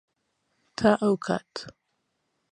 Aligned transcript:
تا 0.77 0.89
ئەو 1.01 1.13
کات. 1.25 1.51